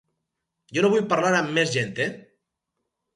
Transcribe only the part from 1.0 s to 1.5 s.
parlar